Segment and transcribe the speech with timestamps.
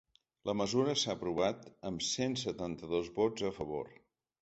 [0.49, 3.97] La mesura s’ha aprovat amb cent setanta-dos vots a favor.